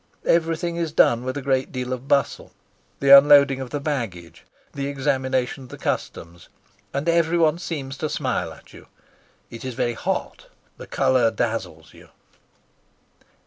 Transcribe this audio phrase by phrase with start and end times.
[0.25, 2.51] Everything is done with a great deal of bustle,
[2.99, 6.49] the unloading of the baggage, the examination of the customs;
[6.91, 8.87] and everyone seems to smile at you.
[9.51, 10.47] It is very hot.
[10.77, 12.09] The colour dazzles you.